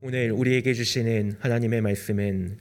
[0.00, 2.58] 오늘 우리에게 주시는 하나님의 말씀은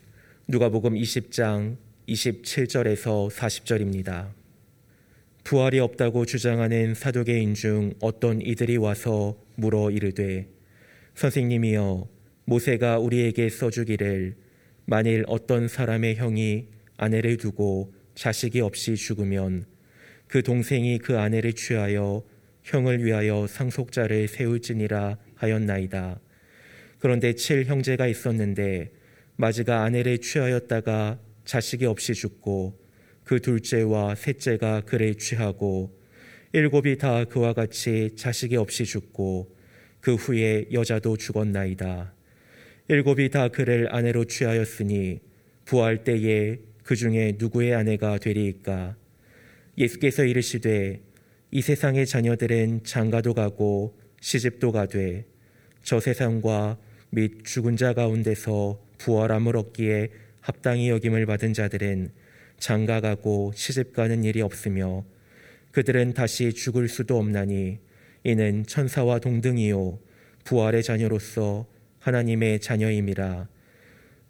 [0.48, 1.78] 누가복음 20장
[2.10, 4.32] 27절에서 40절입니다.
[5.44, 10.48] 부활이 없다고 주장하는 사도계인 중 어떤 이들이 와서 물어 이르되
[11.14, 12.08] 선생님이여
[12.46, 14.36] 모세가 우리에게 써주기를
[14.86, 16.66] 만일 어떤 사람의 형이
[16.98, 19.68] 아내를 두고 자식이 없이 죽으면
[20.26, 22.24] 그 동생이 그 아내를 취하여
[22.64, 26.20] 형을 위하여 상속자를 세울지니라 하였나이다.
[27.00, 28.92] 그런데 칠 형제가 있었는데
[29.36, 32.80] 마지가 아내를 취하였다가 자식이 없이 죽고
[33.24, 35.98] 그 둘째와 셋째가 그를 취하고
[36.54, 39.56] 일곱이 다 그와 같이 자식이 없이 죽고
[40.00, 42.14] 그 후에 여자도 죽었나이다.
[42.88, 45.20] 일곱이 다 그를 아내로 취하였으니
[45.66, 48.96] 부활 때에 그 중에 누구의 아내가 되리이까?
[49.78, 51.02] 예수께서 이르시되
[51.52, 55.26] 이 세상의 자녀들은 장가도 가고 시집도 가되
[55.84, 56.78] 저 세상과
[57.10, 60.10] 및 죽은 자 가운데서 부활함을 얻기에
[60.42, 62.12] 합당히 여김을 받은 자들은
[62.60, 65.06] 장가가고 시집가는 일이 없으며
[65.72, 67.80] 그들은 다시 죽을 수도 없나니
[68.24, 70.00] 이는 천사와 동등이요
[70.44, 71.68] 부활의 자녀로서
[72.00, 73.48] 하나님의 자녀임이라.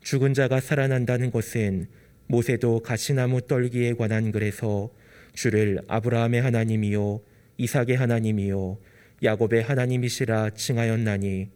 [0.02, 1.88] 죽은 자가 살아난다는 것은
[2.28, 4.92] 모세도 가시나무 떨기에 관한 글에서
[5.34, 7.22] 주를 아브라함의 하나님이요
[7.58, 8.78] 이삭의 하나님이요
[9.24, 11.50] 야곱의 하나님이시라 칭하였나니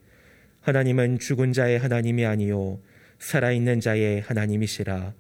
[0.61, 2.79] 하나님은 죽은 자의 하나님이 아니요
[3.19, 5.13] 살아있는 자의 하나님이시라.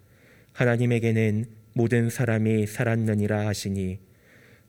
[0.53, 3.99] 하나님에게는 모든 사람이 살았느니라 하시니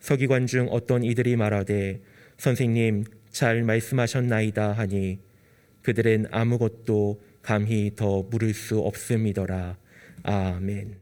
[0.00, 2.00] 서기관 중 어떤 이들이 말하되
[2.38, 5.18] 선생님 잘 말씀하셨나이다 하니
[5.82, 9.76] 그들은 아무것도 감히 더 물을 수 없음이더라.
[10.22, 11.00] 아멘.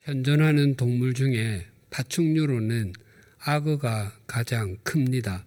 [0.00, 2.94] 현존하는 동물 중에 파충류로는
[3.38, 5.44] 악어가 가장 큽니다.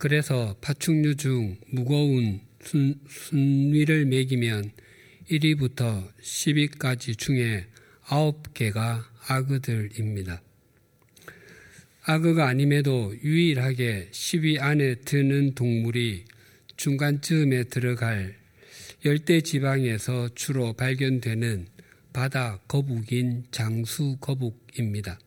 [0.00, 4.70] 그래서 파충류 중 무거운 순, 순위를 매기면
[5.30, 7.66] 1위부터 10위까지 중에
[8.04, 10.40] 9개가 악어들입니다.
[12.04, 16.24] 악어가 아님에도 유일하게 10위 안에 드는 동물이
[16.78, 18.38] 중간쯤에 들어갈
[19.04, 21.66] 열대 지방에서 주로 발견되는
[22.14, 25.18] 바다 거북인 장수 거북입니다.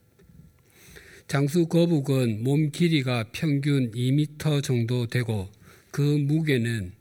[1.28, 5.50] 장수 거북은 몸 길이가 평균 2m 정도 되고
[5.92, 6.92] 그 무게는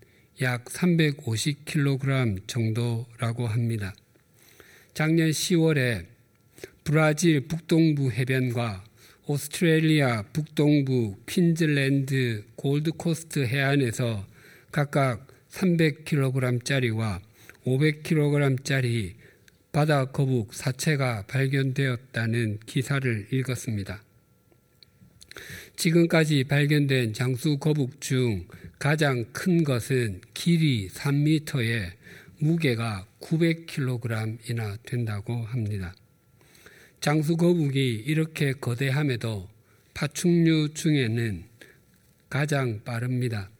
[0.40, 3.94] 약 350kg 정도라고 합니다.
[4.94, 6.06] 작년 10월에
[6.84, 8.84] 브라질 북동부 해변과
[9.26, 14.26] 오스트레일리아 북동부 퀸즐랜드 골드코스트 해안에서
[14.72, 17.20] 각각 300kg짜리와
[17.64, 19.14] 500kg짜리
[19.70, 24.02] 바다 거북 사체가 발견되었다는 기사를 읽었습니다.
[25.76, 28.46] 지금까지 발견된 장수 거북 중
[28.78, 31.90] 가장 큰 것은 길이 3m에
[32.38, 35.94] 무게가 900kg이나 된다고 합니다.
[37.00, 39.48] 장수 거북이 이렇게 거대함에도
[39.94, 41.44] 파충류 중에는
[42.28, 43.50] 가장 빠릅니다.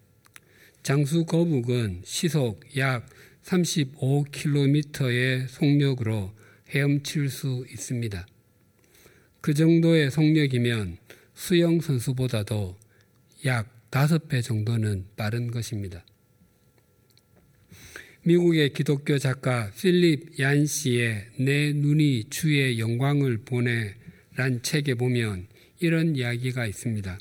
[0.83, 3.06] 장수 거북은 시속 약
[3.44, 6.33] 35km의 속력으로
[6.71, 8.27] 헤엄칠 수 있습니다.
[9.41, 10.99] 그 정도의 속력이면
[11.34, 12.76] 수영 선수보다도
[13.47, 16.04] 약 5배 정도는 빠른 것입니다.
[18.25, 25.48] 미국의 기독교 작가 필립 얀 씨의 내 눈이 주의 영광을 보내란 책에 보면
[25.81, 27.19] 이런 이야기가 있습니다.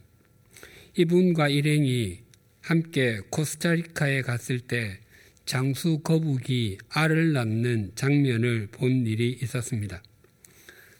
[0.97, 2.19] 이분과 일행이
[2.61, 4.99] 함께 코스타리카에 갔을 때
[5.45, 10.03] 장수 거북이 알을 낳는 장면을 본 일이 있었습니다.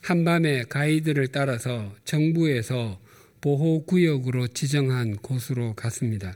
[0.02, 3.00] 한밤에 가이드를 따라서 정부에서
[3.40, 6.34] 보호구역으로 지정한 곳으로 갔습니다.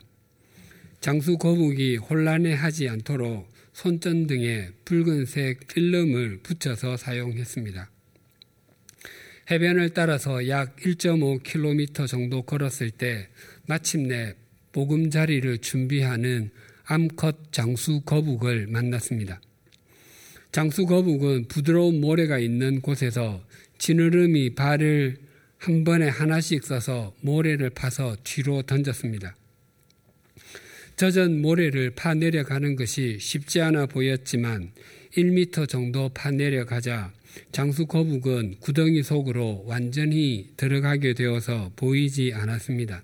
[1.01, 7.89] 장수 거북이 혼란해하지 않도록 손전 등에 붉은색 필름을 붙여서 사용했습니다.
[9.51, 13.27] 해변을 따라서 약 1.5km 정도 걸었을 때
[13.67, 14.33] 마침내
[14.71, 16.51] 보금자리를 준비하는
[16.85, 19.41] 암컷 장수 거북을 만났습니다.
[20.51, 23.43] 장수 거북은 부드러운 모래가 있는 곳에서
[23.77, 25.17] 지느러미 발을
[25.57, 29.35] 한 번에 하나씩 써서 모래를 파서 뒤로 던졌습니다.
[30.95, 34.71] 젖은 모래를 파 내려가는 것이 쉽지 않아 보였지만
[35.15, 37.13] 1미터 정도 파 내려가자
[37.51, 43.03] 장수 거북은 구덩이 속으로 완전히 들어가게 되어서 보이지 않았습니다.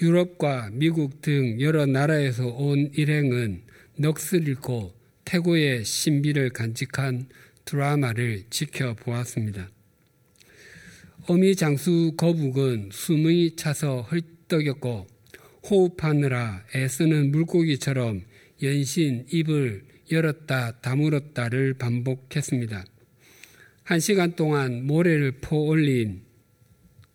[0.00, 3.62] 유럽과 미국 등 여러 나라에서 온 일행은
[3.96, 4.92] 넋을 잃고
[5.24, 7.28] 태고의 신비를 간직한
[7.64, 9.70] 드라마를 지켜보았습니다.
[11.28, 15.06] 어미 장수 거북은 숨이 차서 헐떡였고
[15.70, 18.22] 호흡하느라 애쓰는 물고기처럼
[18.62, 22.84] 연신 입을 열었다 다물었다를 반복했습니다.
[23.84, 26.22] 한 시간 동안 모래를 퍼 올린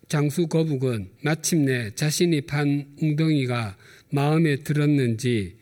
[0.08, 3.76] 장수 거북은 마침내 자신이 판 웅덩이가
[4.10, 5.56] 마음에 들었는지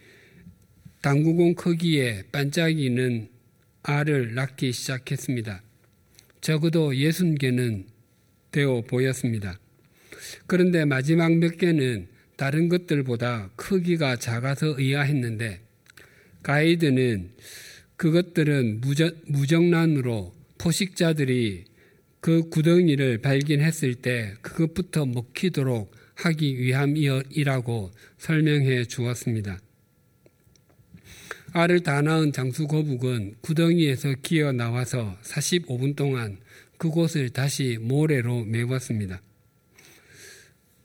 [1.06, 3.29] 당구공 크기에 반짝이는
[3.85, 5.62] 알을 낳기 시작했습니다.
[6.41, 7.87] 적어도 예순 개는
[8.50, 9.61] 되어 보였습니다.
[10.49, 15.61] 그런데 마지막 몇 개는 다른 것들보다 크기가 작아서 의아했는데
[16.43, 17.31] 가이드는
[17.94, 18.81] 그것들은
[19.26, 21.67] 무정란으로 포식자들이
[22.19, 29.61] 그 구덩이를 발견했을 때 그것부터 먹히도록 하기 위함이라고 설명해 주었습니다.
[31.52, 36.38] 알을 다 낳은 장수 거북은 구덩이에서 기어 나와서 45분 동안
[36.78, 39.22] 그곳을 다시 모래로 메웠습니다.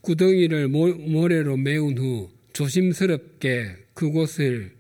[0.02, 4.72] 구덩이를 모래로 메운 후 조심스럽게 그곳을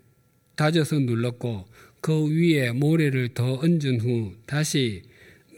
[0.55, 1.65] 다져서 눌렀고
[1.99, 5.03] 그 위에 모래를 더 얹은 후 다시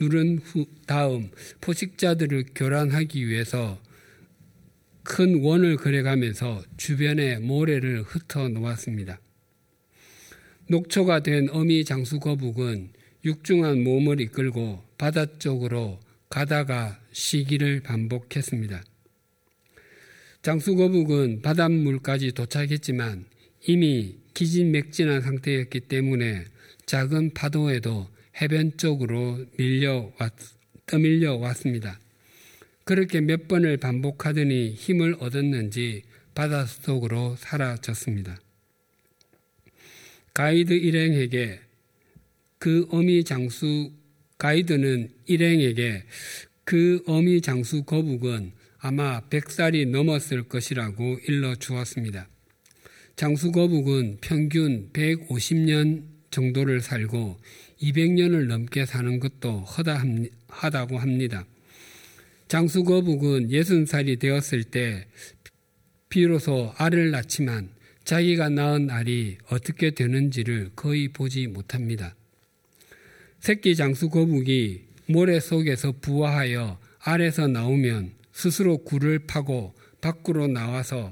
[0.01, 1.29] 누른 후 다음
[1.61, 3.81] 포식자들을 교란하기 위해서
[5.03, 9.19] 큰 원을 그려가면서 주변에 모래를 흩어 놓았습니다.
[10.73, 12.93] 녹초가 된 어미 장수 거북은
[13.23, 15.99] 육중한 몸을 이끌고 바다 쪽으로
[16.31, 18.83] 가다가 시기를 반복했습니다.
[20.41, 23.25] 장수 거북은 바닷물까지 도착했지만
[23.67, 26.45] 이미 기진맥진한 상태였기 때문에
[26.87, 28.09] 작은 파도에도
[28.41, 30.33] 해변 쪽으로 밀려왔,
[30.87, 31.99] 떠밀려 왔습니다.
[32.83, 36.01] 그렇게 몇 번을 반복하더니 힘을 얻었는지
[36.33, 38.39] 바닷속으로 사라졌습니다.
[40.33, 41.59] 가이드 일행에게
[42.57, 43.91] 그 어미 장수
[44.39, 46.03] 가이드는 일행에게
[46.63, 52.27] 그 어미 장수 거북은 아마 100살이 넘었을 것이라고 일러 주었습니다.
[53.15, 57.37] 장수 거북은 평균 150년 정도를 살고
[57.81, 61.45] 200년을 넘게 사는 것도 허다하다고 합니다.
[62.47, 65.05] 장수 거북은 60살이 되었을 때
[66.09, 67.69] 비로소 알을 낳지만
[68.03, 72.15] 자기가 낳은 알이 어떻게 되는지를 거의 보지 못합니다.
[73.39, 81.11] 새끼 장수 거북이 모래 속에서 부화하여 알에서 나오면 스스로 굴을 파고 밖으로 나와서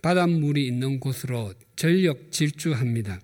[0.00, 3.20] 바닷물이 있는 곳으로 전력 질주합니다.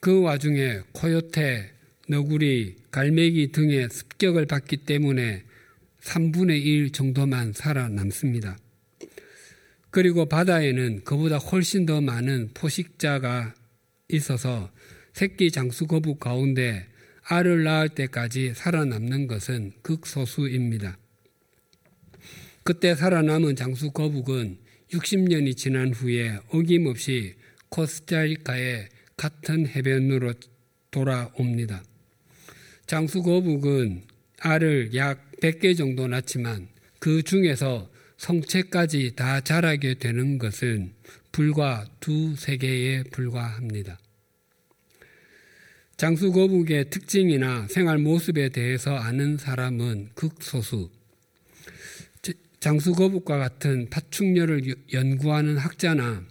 [0.00, 1.72] 그 와중에 코요테,
[2.08, 5.44] 너구리, 갈매기 등의 습격을 받기 때문에
[6.00, 8.56] 3분의 1 정도만 살아남습니다.
[9.98, 13.52] 그리고 바다에는 그보다 훨씬 더 많은 포식자가
[14.10, 14.70] 있어서
[15.12, 16.86] 새끼 장수 거북 가운데
[17.24, 20.96] 알을 낳을 때까지 살아남는 것은 극소수입니다.
[22.62, 24.58] 그때 살아남은 장수 거북은
[24.92, 27.34] 60년이 지난 후에 어김없이
[27.68, 30.34] 코스타리카의 같은 해변으로
[30.92, 31.82] 돌아옵니다.
[32.86, 34.04] 장수 거북은
[34.38, 36.68] 알을 약 100개 정도 낳지만
[37.00, 40.92] 그 중에서 성체까지 다 자라게 되는 것은
[41.32, 43.98] 불과 두세 개에 불과합니다.
[45.96, 50.90] 장수거북의 특징이나 생활 모습에 대해서 아는 사람은 극소수.
[52.60, 56.24] 장수거북과 같은 파충류를 연구하는 학자나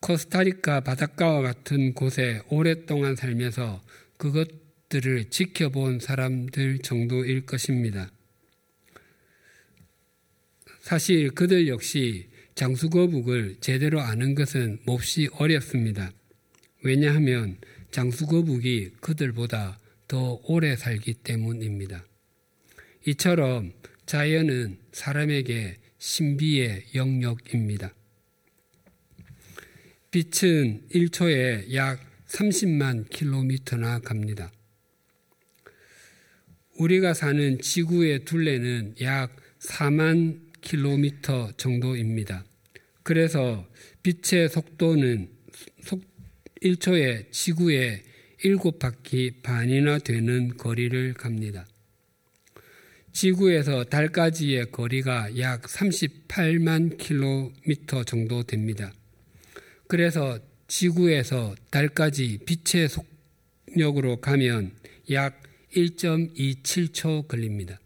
[0.00, 3.82] 코스타리카 바닷가와 같은 곳에 오랫동안 살면서
[4.16, 8.10] 그것들을 지켜본 사람들 정도일 것입니다.
[10.82, 16.12] 사실 그들 역시 장수거북을 제대로 아는 것은 몹시 어렵습니다.
[16.82, 17.56] 왜냐하면
[17.92, 22.04] 장수거북이 그들보다 더 오래 살기 때문입니다.
[23.06, 23.72] 이처럼
[24.06, 27.94] 자연은 사람에게 신비의 영역입니다.
[30.10, 34.50] 빛은 1초에 약 30만 킬로미터나 갑니다.
[36.76, 42.44] 우리가 사는 지구의 둘레는 약 4만 킬로미터 정도입니다.
[43.02, 43.68] 그래서
[44.02, 45.28] 빛의 속도는
[46.62, 48.02] 1초에 지구의
[48.42, 51.66] 7바퀴 반이나 되는 거리를 갑니다.
[53.12, 58.92] 지구에서 달까지의 거리가 약 38만 킬로미터 정도 됩니다.
[59.86, 60.38] 그래서
[60.68, 64.72] 지구에서 달까지 빛의 속력으로 가면
[65.10, 65.42] 약
[65.74, 67.78] 1.27초 걸립니다.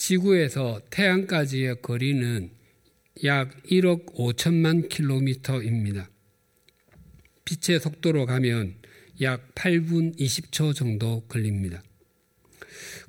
[0.00, 2.50] 지구에서 태양까지의 거리는
[3.24, 6.08] 약 1억 5천만 킬로미터입니다.
[7.44, 8.76] 빛의 속도로 가면
[9.20, 11.82] 약 8분 20초 정도 걸립니다.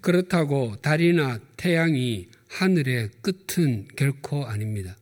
[0.02, 4.98] 그렇다고 달이나 태양이 하늘의 끝은 결코 아닙니다.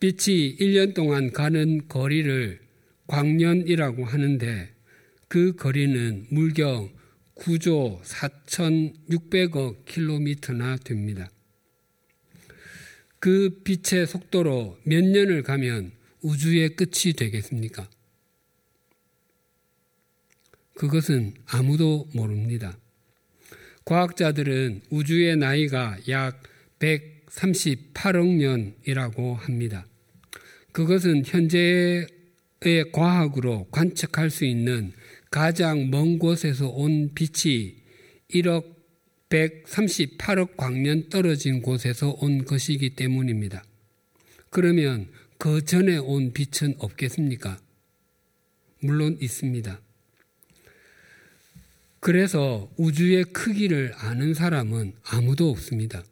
[0.00, 2.58] 빛이 1년 동안 가는 거리를
[3.06, 4.74] 광년이라고 하는데
[5.28, 6.97] 그 거리는 물경
[7.38, 11.30] 9조 4,600억 킬로미터나 됩니다.
[13.20, 15.92] 그 빛의 속도로 몇 년을 가면
[16.22, 17.88] 우주의 끝이 되겠습니까?
[20.74, 22.78] 그것은 아무도 모릅니다.
[23.84, 26.42] 과학자들은 우주의 나이가 약
[26.78, 29.86] 138억 년이라고 합니다.
[30.72, 32.06] 그것은 현재의
[32.92, 34.92] 과학으로 관측할 수 있는
[35.30, 37.76] 가장 먼 곳에서 온 빛이
[38.30, 38.78] 1억
[39.28, 43.62] 138억 광년 떨어진 곳에서 온 것이기 때문입니다.
[44.50, 47.60] 그러면 그 전에 온 빛은 없겠습니까?
[48.80, 49.80] 물론 있습니다.
[52.00, 56.02] 그래서 우주의 크기를 아는 사람은 아무도 없습니다.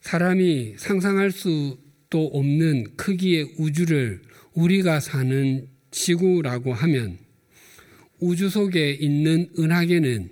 [0.00, 4.22] 사람이 상상할 수도 없는 크기의 우주를
[4.54, 7.18] 우리가 사는 지구라고 하면
[8.20, 10.28] 우주 속에 있는 은하계는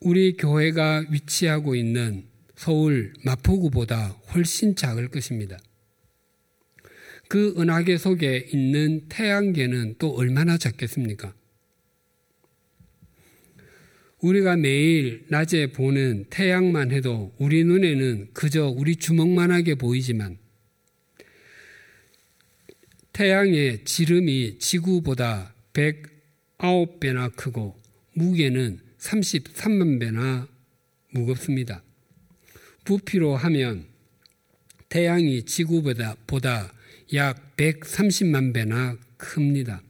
[0.00, 5.58] 우리 교회가 위치하고 있는 서울 마포구보다 훨씬 작을 것입니다.
[7.28, 11.34] 그 은하계 속에 있는 태양계는 또 얼마나 작겠습니까?
[14.20, 20.43] 우리가 매일 낮에 보는 태양만 해도 우리 눈에는 그저 우리 주먹만하게 보이지만
[23.14, 27.80] 태양의 지름이 지구보다 109배나 크고
[28.14, 30.48] 무게는 33만 배나
[31.10, 31.84] 무겁습니다.
[32.84, 33.86] 부피로 하면
[34.88, 36.74] 태양이 지구보다 보다
[37.14, 39.80] 약 130만 배나 큽니다.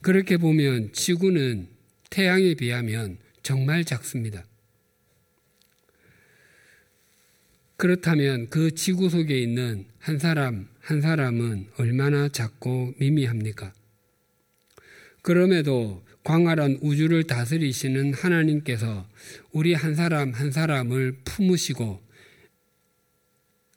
[0.00, 1.68] 그렇게 보면 지구는
[2.08, 4.46] 태양에 비하면 정말 작습니다.
[7.76, 13.72] 그렇다면 그 지구 속에 있는 한 사람, 한 사람은 얼마나 작고 미미합니까?
[15.22, 19.08] 그럼에도 광활한 우주를 다스리시는 하나님께서
[19.52, 22.02] 우리 한 사람 한 사람을 품으시고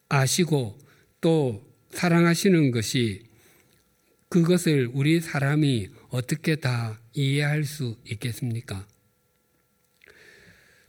[0.09, 0.77] 아시고
[1.21, 3.23] 또 사랑하시는 것이
[4.27, 8.85] 그것을 우리 사람이 어떻게 다 이해할 수 있겠습니까?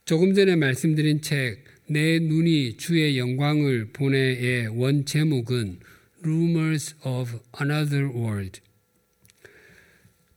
[0.04, 5.78] 조금 전에 말씀드린 책, 내 눈이 주의 영광을 보내의 원 제목은
[6.22, 8.60] Rumors of Another World.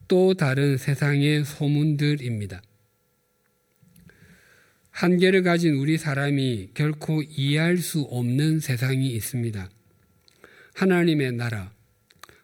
[0.08, 2.62] 또 다른 세상의 소문들입니다.
[4.92, 9.70] 한계를 가진 우리 사람이 결코 이해할 수 없는 세상이 있습니다.
[10.76, 11.74] 하나님의 나라,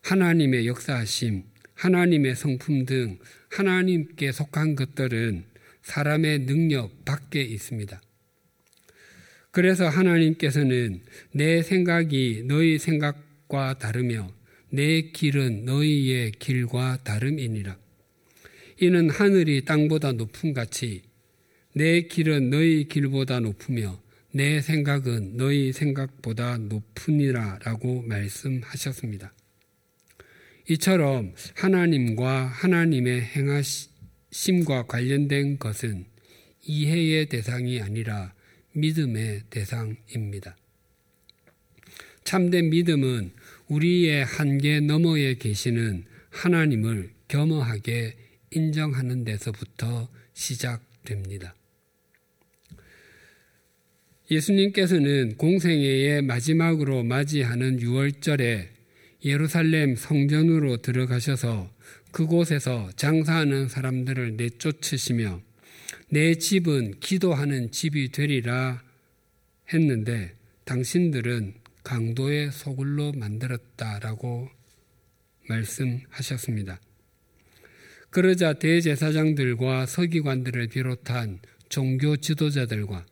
[0.04, 5.44] 하나님의 역사하심, 하나님의 성품 등 하나님께 속한 것들은
[5.84, 8.02] 사람의 능력 밖에 있습니다.
[9.52, 11.02] 그래서 하나님께서는
[11.32, 14.34] 내 생각이 너희 생각 과 다르며
[14.70, 17.78] 내 길은 너희의 길과 다름이니라.
[18.80, 21.04] 이는 하늘이 땅보다 높음 같이
[21.74, 24.02] 내 길은 너희 길보다 높으며
[24.32, 29.34] 내 생각은 너희 생각보다 높으니라 라고 말씀하셨습니다.
[30.70, 36.06] 이처럼 하나님과 하나님의 행하심과 관련된 것은
[36.64, 38.34] 이해의 대상이 아니라
[38.74, 40.58] 믿음의 대상입니다.
[42.28, 43.32] 참된 믿음은
[43.70, 48.18] 우리의 한계 너머에 계시는 하나님을 겸허하게
[48.52, 51.56] 인정하는 데서부터 시작됩니다.
[54.30, 58.68] 예수님께서는 공생애의 마지막으로 맞이하는 6월절에
[59.24, 61.72] 예루살렘 성전으로 들어가셔서
[62.12, 65.42] 그곳에서 장사하는 사람들을 내쫓으시며
[66.10, 68.84] 내 집은 기도하는 집이 되리라
[69.72, 70.34] 했는데
[70.66, 74.50] 당신들은 강도의 소굴로 만들었다라고
[75.48, 76.82] 말씀하셨습니다.
[78.10, 81.40] 그러자 대제사장들과 서기관들을 비롯한
[81.70, 83.06] 종교 지도자들과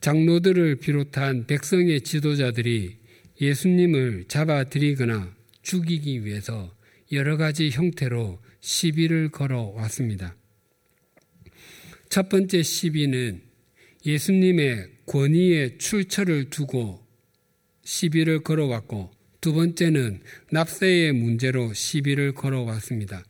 [0.00, 2.98] 장로들을 비롯한 백성의 지도자들이
[3.40, 6.76] 예수님을 잡아들이거나 죽이기 위해서
[7.12, 10.36] 여러 가지 형태로 시비를 걸어 왔습니다.
[12.10, 13.40] 첫 번째 시비는
[14.04, 17.05] 예수님의 권위의 출처를 두고
[17.86, 23.22] 시비를 걸어왔고 두 번째는 납세의 문제로 시비를 걸어왔습니다.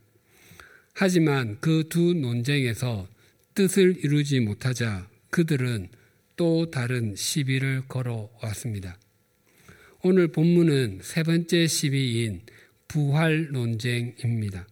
[0.93, 3.07] 하지만 그 두 논쟁에서
[3.53, 5.89] 뜻을 이루지 못하자 그들은
[6.35, 8.99] 또 다른 시비를 걸어왔습니다.
[10.03, 12.41] 오늘 본문은 세 번째 시비인
[12.87, 14.67] 부활 논쟁입니다.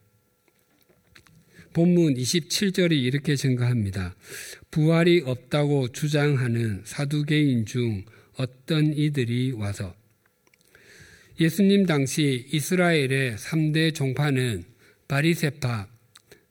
[1.73, 4.15] 본문 27절이 이렇게 증가합니다.
[4.71, 8.03] 부활이 없다고 주장하는 사두개인 중
[8.37, 9.95] 어떤 이들이 와서
[11.39, 14.63] 예수님 당시 이스라엘의 3대 종파는
[15.07, 15.87] 바리세파,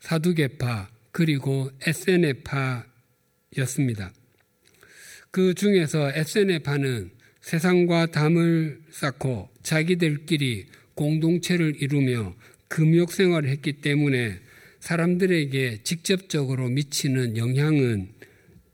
[0.00, 2.84] 사두개파, 그리고 에세네파였습니다.
[5.30, 12.34] 그 중에서 에세네파는 세상과 담을 쌓고 자기들끼리 공동체를 이루며
[12.68, 14.40] 금욕 생활을 했기 때문에
[14.80, 18.12] 사람들에게 직접적으로 미치는 영향은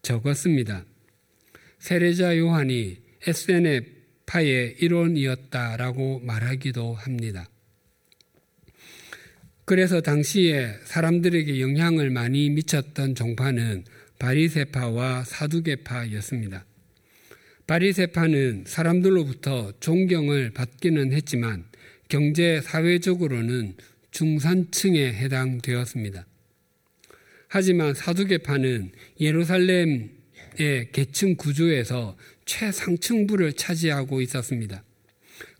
[0.02, 0.84] 적었습니다.
[1.78, 7.48] 세례자 요한이 에세네파의 일원이었다라고 말하기도 합니다.
[9.64, 13.84] 그래서 당시에 사람들에게 영향을 많이 미쳤던 종파는
[14.18, 16.64] 바리세파와 사두개파였습니다.
[17.66, 21.64] 바리세파는 사람들로부터 존경을 받기는 했지만
[22.08, 23.76] 경제 사회적으로는
[24.10, 26.26] 중산층에 해당되었습니다.
[27.46, 30.08] 하지만 사두개파는 예루살렘의
[30.92, 32.16] 계층 구조에서
[32.50, 34.82] 최상층부를 차지하고 있었습니다.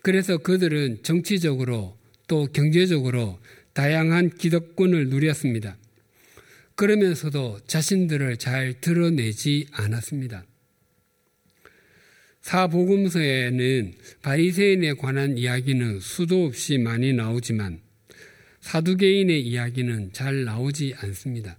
[0.03, 3.39] 그래서 그들은 정치적으로 또 경제적으로
[3.75, 5.77] 다양한 기득권을 누렸습니다.
[6.75, 10.45] 그러면서도 자신들을 잘 드러내지 않았습니다.
[12.41, 17.81] 사복음서에는 바리새인에 관한 이야기는 수도 없이 많이 나오지만
[18.63, 21.57] 사두개인의 이야기는 잘 나오지 않습니다.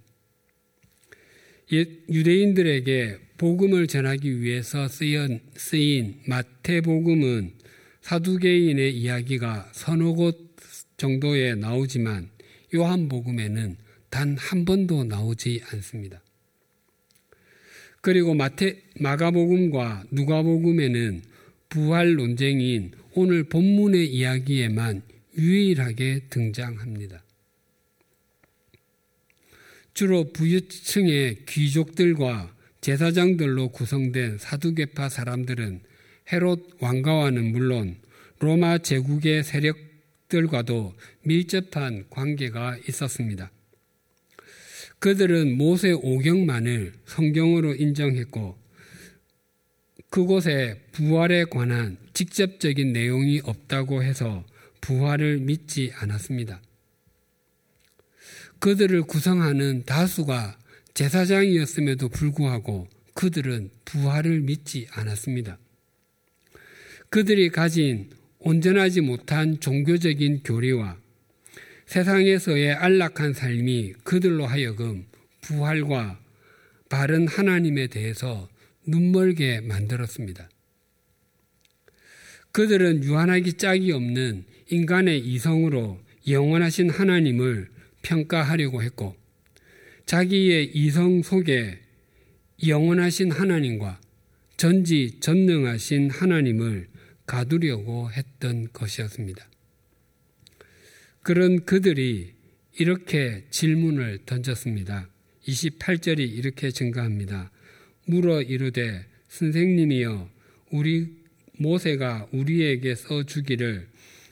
[1.70, 7.52] 유대인들에게 복음을 전하기 위해서 쓰인, 쓰인 마태복음은
[8.02, 10.56] 사두개인의 이야기가 서너 곳
[10.96, 12.30] 정도에 나오지만
[12.74, 13.76] 요한복음에는
[14.12, 16.20] 단 한 번도 나오지 않습니다.
[18.02, 21.22] 그리고 마태, 마가복음과 누가복음에는
[21.70, 25.02] 부활 논쟁인 오늘 본문의 이야기에만
[25.38, 27.24] 유일하게 등장합니다.
[29.94, 35.82] 주로 부유층의 귀족들과 제사장들로 구성된 사두개파 사람들은
[36.32, 37.96] 헤롯 왕가와는 물론
[38.40, 43.52] 로마 제국의 세력들과도 밀접한 관계가 있었습니다.
[44.98, 48.58] 그들은 모세 오경만을 성경으로 인정했고
[50.10, 54.44] 그곳에 부활에 관한 직접적인 내용이 없다고 해서
[54.80, 56.60] 부활을 믿지 않았습니다.
[58.58, 60.58] 그들을 구성하는 다수가
[60.94, 65.58] 제사장이었음에도 불구하고 그들은 부활을 믿지 않았습니다.
[67.08, 70.98] 그들이 가진 온전하지 못한 종교적인 교리와
[71.86, 75.06] 세상에서의 안락한 삶이 그들로 하여금
[75.42, 76.18] 부활과
[76.88, 78.48] 바른 하나님에 대해서
[78.86, 80.48] 눈멀게 만들었습니다.
[82.52, 87.68] 그들은 유한하기 짝이 없는 인간의 이성으로 영원하신 하나님을
[88.02, 89.16] 평가하려고 했고,
[90.06, 91.80] 자기의 이성 속에
[92.66, 94.00] 영원하신 하나님과
[94.56, 96.88] 전지 전능하신 하나님을
[97.26, 99.48] 가두려고 했던 것이었습니다.
[101.22, 102.32] 그런 그들이
[102.78, 105.08] 이렇게 질문을 던졌습니다.
[105.46, 107.50] 28절이 이렇게 증가합니다.
[108.06, 110.28] 물어 이르되 선생님이여
[110.70, 111.16] 우리
[111.58, 113.88] 모세가 우리에게 써 주기를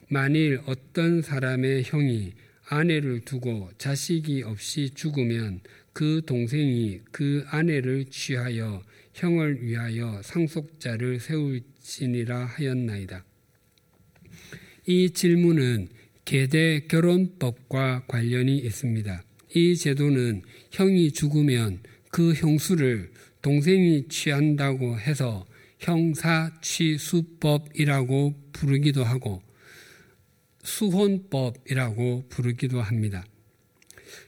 [0.09, 2.33] 만일 어떤 사람의 형이
[2.73, 5.61] 아내를 두고 자식이 없이 죽으면
[5.93, 13.25] 그 동생이 그 아내를 취하여 형을 위하여 상속자를 세울지니라 하였나이다.
[14.87, 15.89] 이 질문은
[16.25, 19.25] 계대 결혼법과 관련이 있습니다.
[19.57, 21.81] 이 제도는 형이 죽으면
[22.13, 23.11] 그 형수를
[23.43, 25.45] 동생이 취한다고 해서
[25.81, 29.43] 형사취수법이라고 부르기도 하고
[30.63, 33.25] 수혼법이라고 부르기도 합니다.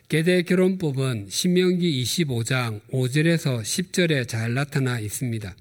[0.08, 5.56] 계대 결혼법은 신명기 25장 5절에서 10절에 잘 나타나 있습니다.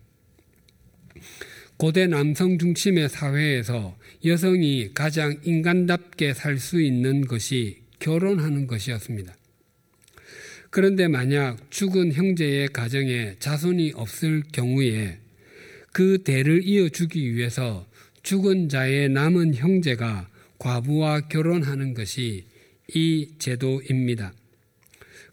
[1.78, 9.36] 고대 남성 중심의 사회에서 여성이 가장 인간답게 살 수 있는 것이 결혼하는 것이었습니다.
[10.70, 15.20] 그런데 만약 죽은 형제의 가정에 자손이 없을 경우에
[15.92, 17.88] 그 대를 이어주기 위해서
[18.24, 20.30] 죽은 자의 남은 형제가
[20.62, 22.46] 과부와 결혼하는 것이
[22.94, 24.32] 이 제도입니다.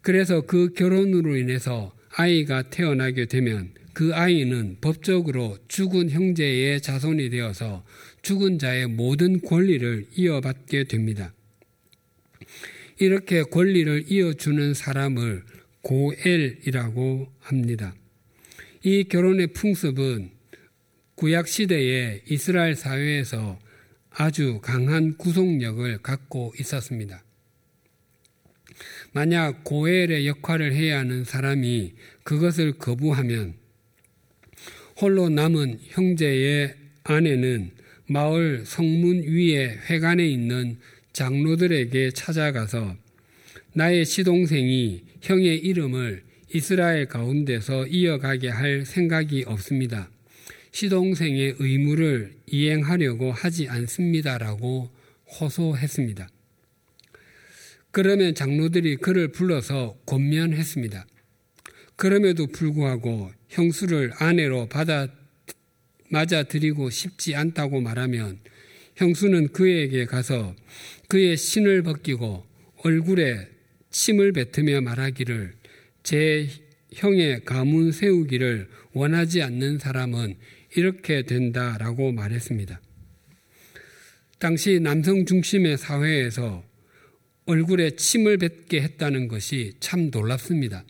[0.01, 7.85] 그래서 그 결혼으로 인해서 아이가 태어나게 되면 그 아이는 법적으로 죽은 형제의 자손이 되어서
[8.23, 11.35] 죽은 자의 모든 권리를 이어받게 됩니다.
[12.99, 15.43] 이렇게 권리를 이어주는 사람을
[15.83, 17.95] 고엘이라고 합니다.
[18.83, 20.31] 이 결혼의 풍습은
[21.17, 23.59] 구약 시대의 이스라엘 사회에서
[24.21, 27.23] 아주 강한 구속력을 갖고 있었습니다.
[29.13, 31.93] 만약 고엘의 역할을 해야 하는 사람이
[32.25, 33.55] 그것을 거부하면
[35.01, 37.71] 홀로 남은 형제의 아내는
[38.07, 40.79] 마을 성문 위에 회관에 있는
[41.13, 42.97] 장로들에게 찾아가서
[43.75, 50.11] 나의 시동생이 형의 이름을 이스라엘 가운데서 이어가게 할 생각이 없습니다.
[50.79, 54.89] 시동생의 의무를 이행하려고 하지 않습니다라고
[55.27, 56.29] 호소했습니다.
[57.91, 61.05] 그러면 장로들이 그를 불러서 권면했습니다.
[61.97, 65.09] 그럼에도 불구하고 형수를 아내로 받아
[66.11, 68.39] 맞아들이고 싶지 않다고 말하면
[68.95, 70.55] 형수는 그에게 가서
[71.09, 72.47] 그의 신을 벗기고
[72.85, 73.49] 얼굴에
[73.91, 75.55] 침을 뱉으며 말하기를
[76.05, 76.49] 제
[76.93, 80.37] 형의 가문 세우기를 원하지 않는 사람은
[80.75, 82.81] 이렇게 된다라고 말했습니다.
[84.39, 86.65] 당시 남성 중심의 사회에서
[87.47, 90.85] 얼굴에 침을 뱉게 했다는 것이 참 놀랍습니다.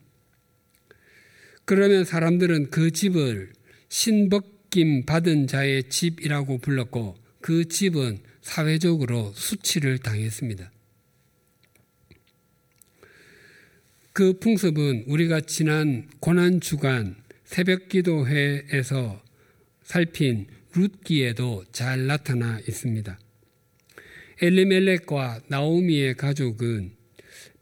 [1.64, 3.52] 그러면 사람들은 그 집을
[3.88, 10.70] 신벗김 받은 자의 집이라고 불렀고 그 집은 사회적으로 수치를 당했습니다.
[14.12, 17.14] 그 풍습은 우리가 지난 고난 주간
[17.44, 19.22] 새벽 기도회에서
[19.88, 23.18] 살핀 룻기에도 잘 나타나 있습니다.
[24.42, 26.92] 엘리멜렉과 나오미의 가족은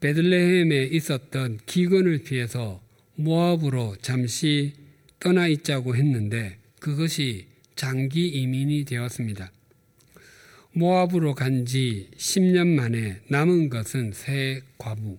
[0.01, 2.83] 베들레헴에 있었던 기근을 피해서
[3.15, 4.73] 모압으로 잠시
[5.21, 9.53] 떠나 있자고 했는데 그것이 장기 이민이 되었습니다.
[10.73, 15.17] 모압으로 간 지 10년 만에 남은 것은 세 과부,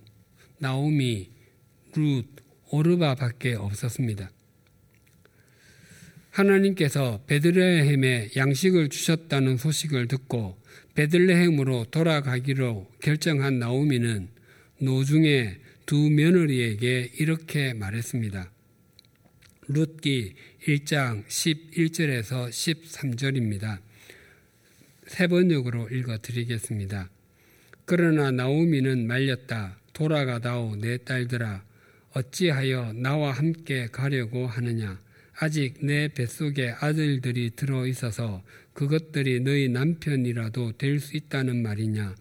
[0.58, 1.30] 나오미,
[1.94, 2.26] 룻,
[2.70, 4.30] 오르바밖에 없었습니다.
[6.38, 10.56] 하나님께서 베들레헴에 양식을 주셨다는 소식을 듣고
[10.94, 14.28] 베들레헴으로 돌아가기로 결정한 나오미는
[14.80, 18.52] 노중에 두 며느리에게 이렇게 말했습니다.
[19.68, 20.34] 룻기
[20.66, 23.80] 1장 11절에서 13절입니다.
[25.06, 27.10] 세 번역으로 읽어 드리겠습니다.
[27.84, 29.78] 그러나 나오미는 말렸다.
[29.92, 31.64] 돌아가다오 내 딸들아
[32.12, 35.00] 어찌하여 나와 함께 가려고 하느냐
[35.40, 42.14] 아직 내 뱃속에 아들들이 들어 있어서 그것들이 너희 남편이라도 될 수 있다는 말이냐?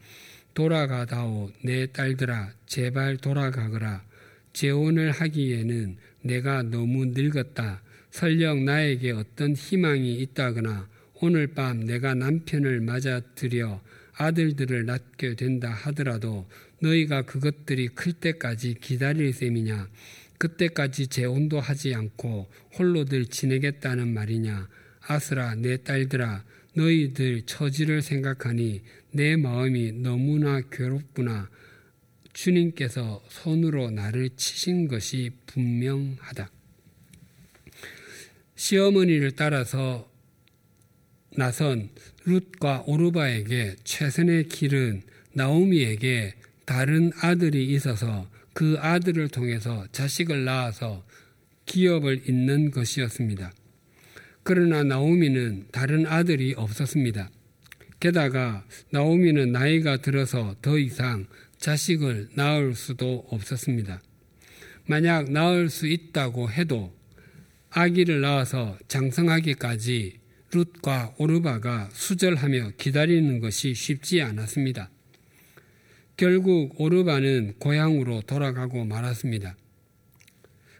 [0.53, 4.03] 돌아가다오 내 딸들아 제발 돌아가거라.
[4.53, 7.81] 재혼을 하기에는 내가 너무 늙었다.
[8.11, 10.87] 설령 나에게 어떤 희망이 있다거나
[11.21, 13.81] 오늘 밤 내가 남편을 맞아들여
[14.13, 16.47] 아들들을 낳게 된다 하더라도
[16.81, 19.87] 너희가 그것들이 클 때까지 기다릴 셈이냐
[20.37, 24.67] 그때까지 재혼도 하지 않고 홀로들 지내겠다는 말이냐
[25.01, 26.43] 아스라 내 딸들아
[26.75, 31.49] 너희들 처지를 생각하니 내 마음이 너무나 괴롭구나
[32.33, 36.51] 주님께서 손으로 나를 치신 것이 분명하다.
[38.55, 40.07] 시어머니를 따라서
[41.35, 41.89] 나선
[42.25, 45.01] 룻과 오르바에게 최선의 길은
[45.33, 51.05] 나오미에게 다른 아들이 있어서 그 아들을 통해서 자식을 낳아서
[51.67, 53.53] 기업을 잇는 것이었습니다.
[54.41, 57.29] 그러나 나오미는 다른 아들이 없었습니다.
[57.99, 61.27] 게다가 나오미는 나이가 들어서 더 이상
[61.59, 64.01] 자식을 낳을 수도 없었습니다.
[64.87, 66.91] 만약 낳을 수 있다고 해도
[67.69, 74.89] 아기를 낳아서 장성하기까지 룻과 오르바가 수절하며 기다리는 것이 쉽지 않았습니다.
[76.17, 79.55] 결국 오르바는 고향으로 돌아가고 말았습니다.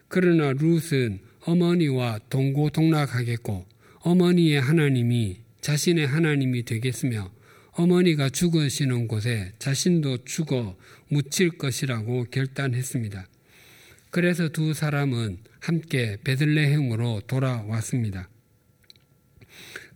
[0.07, 3.67] 그러나 룻은 어머니와 동고동락하겠고
[3.99, 7.31] 어머니의 하나님이 자신의 하나님이 되겠으며
[7.73, 10.75] 어머니가 죽으시는 곳에 자신도 죽어
[11.09, 13.27] 묻힐 것이라고 결단했습니다.
[14.09, 18.27] 그래서 두 사람은 함께 베들레헴으로 돌아왔습니다.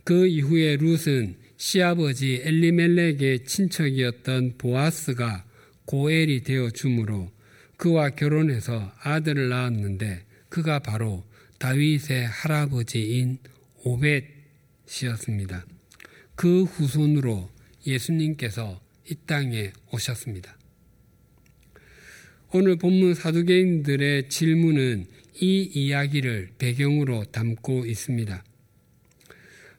[0.04, 5.46] 그 이후에 룻은 시아버지 엘리멜렉의 친척이었던 보아스가
[5.86, 7.32] 고엘이 되어 주므로
[7.78, 11.24] 그와 결혼해서 아들을 낳았는데 그가 바로
[11.60, 13.38] 다윗의 할아버지인
[13.84, 15.68] 오벳이었습니다.
[16.34, 17.52] 그 후손으로
[17.86, 20.58] 예수님께서 이 땅에 오셨습니다.
[22.54, 25.06] 오늘 본문 사두개인들의 질문은
[25.40, 28.44] 이 이야기를 배경으로 담고 있습니다.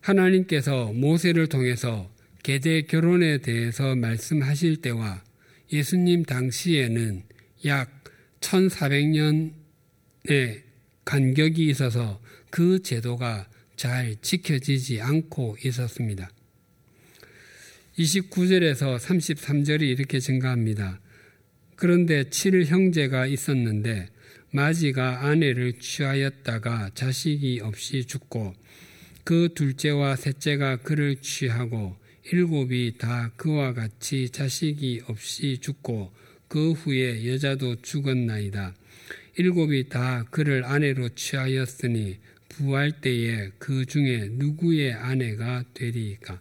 [0.02, 2.10] 하나님께서 모세를 통해서
[2.42, 5.22] 계대 결혼에 대해서 말씀하실 때와
[5.72, 7.22] 예수님 당시에는
[7.66, 8.04] 약
[8.40, 9.52] 1400년의
[11.04, 16.30] 간격이 있어서 그 제도가 잘 지켜지지 않고 있었습니다.
[17.98, 21.00] 29절에서 33절이 이렇게 증가합니다.
[21.76, 24.08] 그런데 칠 형제가 있었는데
[24.50, 28.54] 마지가 아내를 취하였다가 자식이 없이 죽고
[29.24, 31.96] 그 둘째와 셋째가 그를 취하고
[32.32, 36.12] 일곱이 다 그와 같이 자식이 없이 죽고
[36.48, 38.74] 그 후에 여자도 죽었나이다.
[39.38, 46.40] 일곱이 다 그를 아내로 취하였으니 부활 때에 그 중에 누구의 아내가 되리까?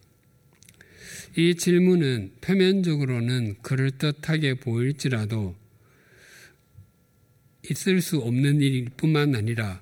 [1.38, 5.56] 이 질문은 표면적으로는 그럴듯하게 보일지라도
[7.70, 9.82] 있을 수 없는 일일 뿐만 아니라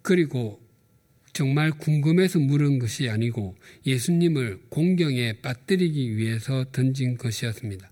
[0.00, 0.65] 그리고
[1.36, 7.90] 정말 궁금해서 물은 것이 아니고 예수님을 공경에 빠뜨리기 위해서 던진 것이었습니다.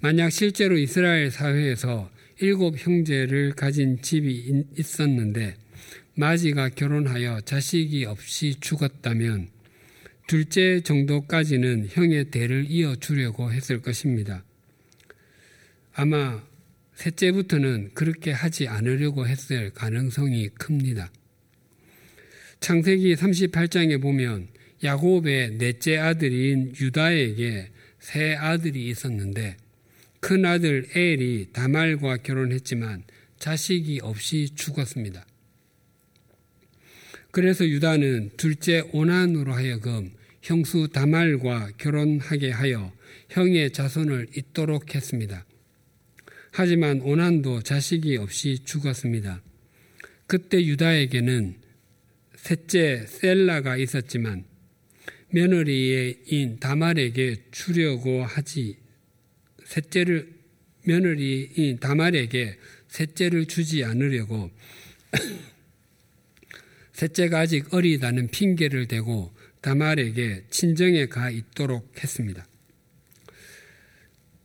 [0.00, 5.54] 만약 실제로 이스라엘 사회에서 일곱 형제를 가진 집이 있었는데
[6.16, 9.50] 마지가 결혼하여 자식이 없이 죽었다면
[10.26, 14.42] 둘째 정도까지는 형의 대를 이어주려고 했을 것입니다.
[15.92, 16.42] 아마
[16.96, 21.12] 셋째부터는 그렇게 하지 않으려고 했을 가능성이 큽니다.
[22.60, 24.48] 창세기 38장에 보면
[24.84, 29.56] 야곱의 넷째 아들인 유다에게 세 아들이 있었는데
[30.20, 33.04] 큰 아들 엘이 다말과 결혼했지만
[33.38, 35.26] 자식이 없이 죽었습니다.
[37.30, 40.10] 그래서 유다는 둘째 오난으로 하여금
[40.42, 42.92] 형수 다말과 결혼하게 하여
[43.30, 45.46] 형의 자손을 잇도록 했습니다.
[46.50, 49.42] 하지만 오난도 자식이 없이 죽었습니다.
[50.26, 51.59] 그때 유다에게는
[52.42, 54.44] 셋째 셀라가 있었지만
[55.30, 58.76] 며느리인 다말에게 주려고 하지
[59.64, 60.32] 셋째를
[60.84, 64.50] 며느리인 다말에게 셋째를 주지 않으려고
[66.92, 72.46] 셋째가 아직 어리다는 핑계를 대고 다말에게 친정에 가 있도록 했습니다.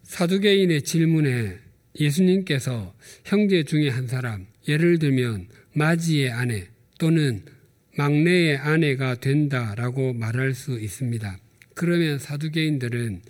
[0.03, 1.57] 사두개인의 질문에
[1.99, 7.43] 예수님께서 형제 중에 한 사람, 예를 들면 마지의 아내 또는
[7.97, 11.37] 막내의 아내가 된다라고 말할 수 있습니다.
[11.73, 13.21] 그러면 사두개인들은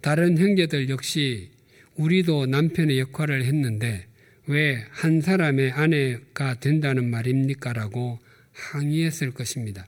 [0.00, 1.50] 다른 형제들 역시
[1.96, 4.06] 우리도 남편의 역할을 했는데
[4.46, 7.72] 왜 한 사람의 아내가 된다는 말입니까?
[7.72, 8.18] 라고
[8.52, 9.86] 항의했을 것입니다.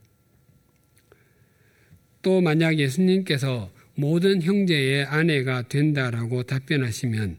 [2.23, 7.37] 또 만약 예수님께서 모든 형제의 아내가 된다라고 답변하시면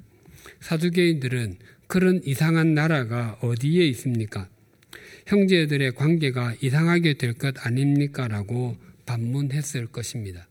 [0.59, 1.55] 사두개인들은
[1.87, 4.49] 그런 이상한 나라가 어디에 있습니까?
[5.25, 8.27] 형제들의 관계가 이상하게 될 것 아닙니까?
[8.27, 10.47] 라고 반문했을 것입니다.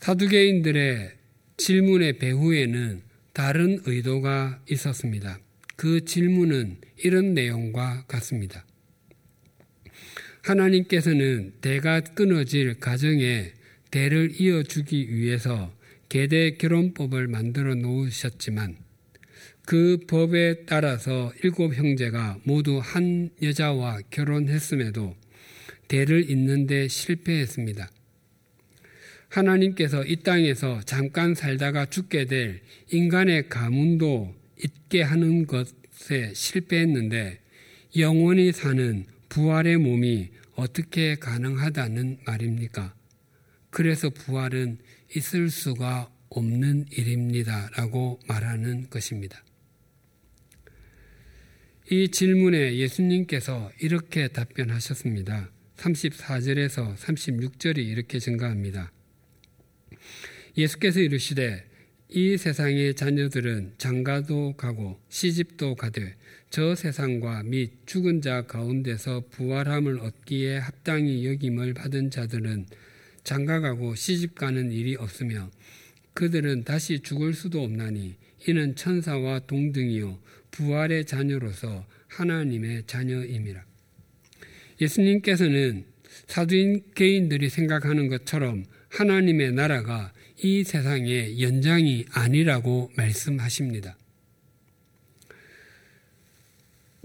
[0.00, 1.12] 사두개인들의
[1.56, 5.38] 질문의 배후에는 다른 의도가 있었습니다.
[5.76, 8.64] 그 질문은 이런 내용과 같습니다.
[10.42, 13.52] 하나님께서는 대가 끊어질 가정에
[13.90, 15.72] 대를 이어주기 위해서
[16.08, 18.76] 계대 결혼법을 만들어 놓으셨지만
[19.64, 25.14] 그 법에 따라서 일곱 형제가 모두 한 여자와 결혼했음에도
[25.88, 27.90] 대를 잇는데 실패했습니다.
[29.28, 37.40] 하나님께서 이 땅에서 잠깐 살다가 죽게 될 인간의 가문도 있게 하는 것에 실패했는데
[37.96, 42.94] 영원히 사는 부활의 몸이 어떻게 가능하다는 말입니까?
[43.70, 44.78] 그래서 부활은
[45.16, 47.70] 있을 수가 없는 일입니다.
[47.76, 49.42] 라고 말하는 것입니다.
[51.92, 55.50] 이 질문에 예수님께서 이렇게 답변하셨습니다.
[55.76, 58.90] 34절에서 36절이 이렇게 증가합니다.
[60.56, 61.66] 예수께서 이르시되
[62.08, 66.16] 이 세상의 자녀들은 장가도 가고 시집도 가되
[66.48, 72.68] 저 세상과 및 죽은 자 가운데서 부활함을 얻기에 합당히 여김을 받은 자들은
[73.22, 75.50] 장가가고 시집가는 일이 없으며
[76.14, 78.14] 그들은 다시 죽을 수도 없나니
[78.48, 80.18] 이는 천사와 동등이요
[80.52, 83.64] 부활의 자녀로서 하나님의 자녀임이라.
[84.80, 85.84] 예수님께서는
[86.26, 90.12] 사두인 개인들이 생각하는 것처럼 하나님의 나라가
[90.42, 93.96] 이 세상의 연장이 아니라고 말씀하십니다.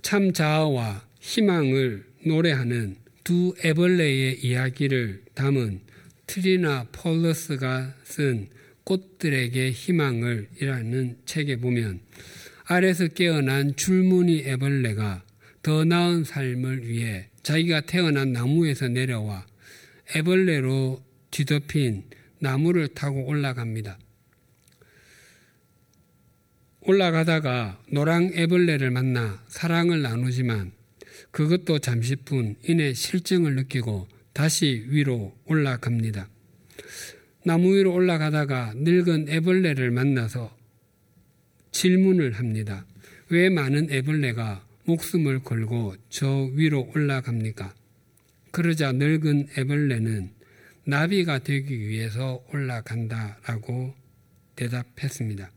[0.02, 5.82] 참 자아와 희망을 노래하는 두 애벌레의 이야기를 담은
[6.28, 8.48] 트리나 폴러스가 쓴
[8.84, 12.00] 꽃들에게 희망을 이라는 책에 보면
[12.70, 15.24] 아래서 깨어난 줄무늬 애벌레가
[15.64, 19.46] 더 나은 삶을 위해 자기가 태어난 나무에서 내려와
[20.14, 21.02] 애벌레로
[21.32, 22.04] 뒤덮인
[22.40, 23.98] 나무를 타고 올라갑니다.
[26.82, 30.74] 올라가다가 노랑 애벌레를 만나 사랑을 나누지만
[31.32, 36.28] 그것도 잠시뿐 이내 실증을 느끼고 다시 위로 올라갑니다.
[37.46, 40.57] 나무 위로 올라가다가 늙은 애벌레를 만나서
[41.78, 42.88] 질문을 합니다.
[43.30, 47.72] 왜 많은 애벌레가 목숨을 걸고 저 위로 올라갑니까?
[48.50, 50.32] 그러자 늙은 애벌레는
[50.86, 53.94] 나비가 되기 위해서 올라간다라고
[54.56, 55.52] 대답했습니다.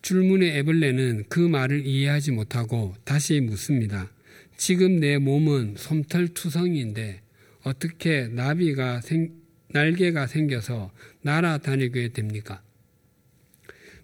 [0.00, 4.12] 줄무늬 애벌레는 그 말을 이해하지 못하고 다시 묻습니다.
[4.56, 7.20] 지금 내 몸은 솜털투성인데
[7.64, 9.32] 어떻게 나비가 생,
[9.70, 10.92] 날개가 생겨서
[11.22, 12.62] 날아다니게 됩니까?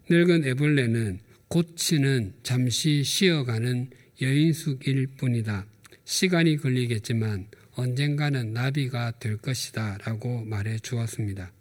[0.09, 3.91] 늙은 애벌레는 고치는 잠시 쉬어가는
[4.23, 5.67] 여인숙일 뿐이다.
[6.05, 9.99] 시간이 걸리겠지만 언젠가는 나비가 될 것이다.
[10.05, 11.53] 라고 말해 주었습니다.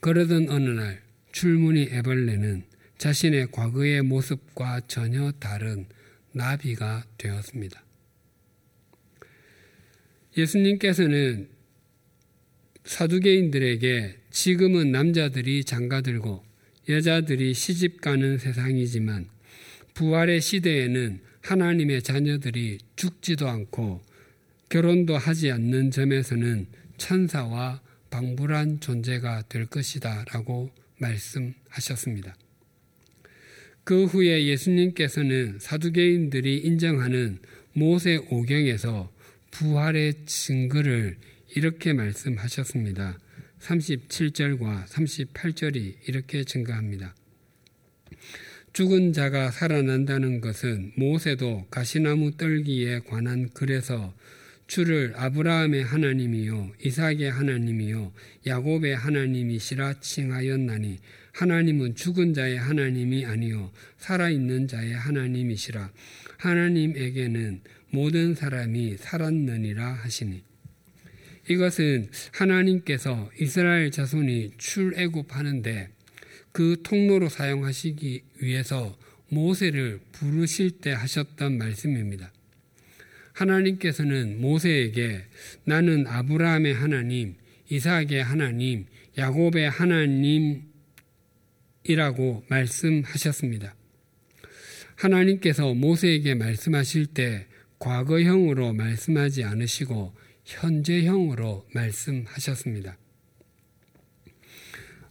[0.00, 1.02] 그러던 어느 날
[1.32, 2.64] 출문이 애벌레는
[2.98, 5.86] 자신의 과거의 모습과 전혀 다른
[6.32, 7.82] 나비가 되었습니다.
[10.36, 11.48] 예수님께서는
[12.84, 16.51] 사두개인들에게 지금은 남자들이 장가들고
[16.88, 19.28] 여자들이 시집 가는 세상이지만
[19.94, 24.02] 부활의 시대에는 하나님의 자녀들이 죽지도 않고
[24.68, 26.66] 결혼도 하지 않는 점에서는
[26.96, 32.36] 천사와 방불한 존재가 될 것이다 라고 말씀하셨습니다.
[33.84, 37.38] 그 후에 예수님께서는 사두개인들이 인정하는
[37.72, 39.10] 모세 오경에서
[39.50, 41.16] 부활의 증거를
[41.54, 43.18] 이렇게 말씀하셨습니다.
[43.62, 47.14] 37절과 38절이 이렇게 증가합니다.
[48.72, 54.14] 죽은 자가 살아난다는 것은 모세도 가시나무 떨기에 관한 글에서
[54.66, 58.12] 주를 아브라함의 하나님이요 이삭의 하나님이요
[58.46, 60.98] 야곱의 하나님이시라 칭하였나니
[61.32, 65.92] 하나님은 죽은 자의 하나님이 아니요 살아 있는 자의 하나님이시라
[66.38, 70.51] 하나님에게는 모든 사람이 살았느니라 하시니
[71.48, 75.88] 이것은 하나님께서 이스라엘 자손이 출애굽하는데
[76.52, 78.96] 그 통로로 사용하시기 위해서
[79.28, 82.32] 모세를 부르실 때 하셨던 말씀입니다.
[83.32, 85.24] 하나님께서는 모세에게
[85.64, 87.34] 나는 아브라함의 하나님,
[87.70, 88.84] 이삭의 하나님,
[89.16, 90.64] 야곱의 하나님이라고
[92.48, 93.74] 말씀하셨습니다.
[94.96, 97.46] 하나님께서 모세에게 말씀하실 때
[97.78, 100.14] 과거형으로 말씀하지 않으시고
[100.52, 102.96] 현재형으로 말씀하셨습니다.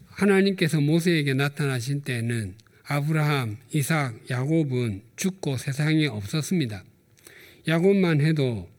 [0.05, 6.83] 하나님께서 모세에게 나타나신 때는 아브라함, 이삭, 야곱은 죽고 세상에 없었습니다.
[7.67, 8.69] 야곱만 해도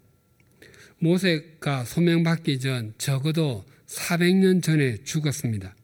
[0.99, 5.75] 모세가 소명받기 전 적어도 400년 전에 죽었습니다.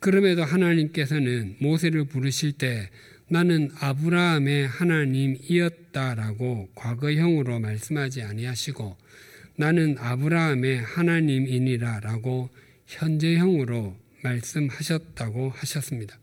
[0.00, 2.90] 그럼에도 하나님께서는 모세를 부르실 때
[3.28, 8.96] 나는 아브라함의 하나님이었다라고 과거형으로 말씀하지 아니하시고
[9.56, 12.50] 나는 아브라함의 하나님이니라 라고
[12.86, 16.18] 현재형으로 말씀하셨다고 하셨습니다.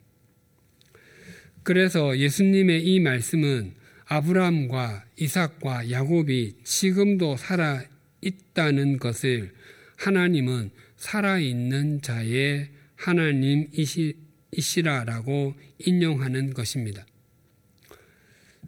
[1.64, 3.74] 그래서 예수님의 이 말씀은
[4.06, 7.84] 아브라함과 이삭과 야곱이 지금도 살아
[8.22, 9.54] 있다는 것을
[9.98, 17.06] 하나님은 살아있는 자의 하나님이시라라고 인용하는 것입니다.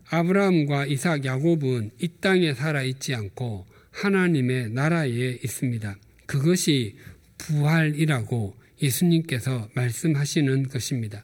[0.09, 5.97] 아브라함과 이삭, 야곱은 이 땅에 살아 있지 않고 하나님의 나라에 있습니다.
[6.25, 6.95] 그것이
[7.37, 11.23] 부활이라고 예수님께서 말씀하시는 것입니다.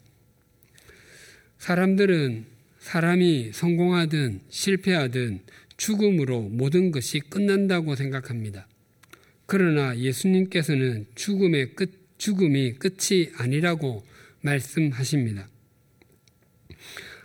[1.60, 2.46] 사람들은
[2.80, 5.42] 사람이 성공하든 실패하든
[5.78, 8.68] 죽음으로 모든 것이 끝난다고 생각합니다.
[9.46, 14.06] 그러나 예수님께서는 죽음의 끝, 죽음이 끝이 아니라고
[14.42, 15.50] 말씀하십니다.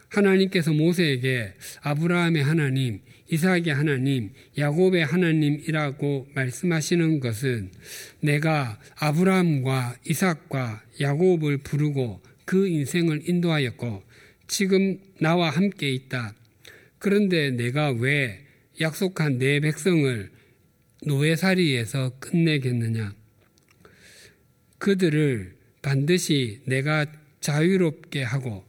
[0.08, 7.70] 하나님께서 모세에게 아브라함의 하나님, 이삭의 하나님, 야곱의 하나님이라고 말씀하시는 것은
[8.20, 14.02] 내가 아브라함과 이삭과 야곱을 부르고 그 인생을 인도하였고
[14.46, 16.34] 지금 나와 함께 있다.
[16.98, 18.46] 그런데 내가 왜
[18.80, 20.30] 약속한 내 백성을
[21.04, 23.14] 노예살이에서 끝내겠느냐?
[24.78, 27.06] 그들을 반드시 내가
[27.40, 28.64] 자유롭게 하고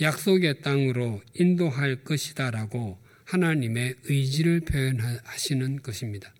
[0.00, 2.98] 약속의 땅으로 인도할 것이다라고
[3.32, 6.34] 하나님의 의지를 표현하시는 것입니다.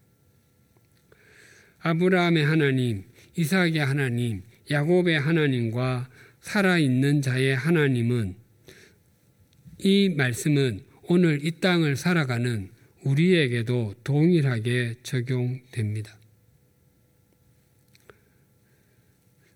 [1.80, 3.04] 아브라함의 하나님,
[3.36, 6.10] 이삭의 하나님, 야곱의 하나님과
[6.42, 8.36] 살아있는 자의 하나님은
[9.78, 12.68] 이 말씀은 오늘 이 땅을 살아가는
[13.04, 16.16] 우리에게도 동일하게 적용됩니다.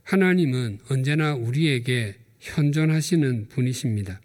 [0.05, 4.21] 하나님은 언제나 우리에게 현존하시는 분이십니다.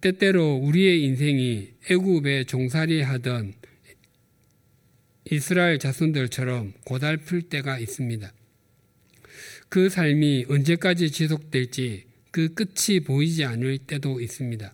[0.00, 3.54] 때때로 우리의 인생이 애굽에 종살이 하던
[5.30, 8.32] 이스라엘 자손들처럼 고달플 때가 있습니다.
[9.68, 14.72] 그 삶이 언제까지 지속될지 그 끝이 보이지 않을 때도 있습니다.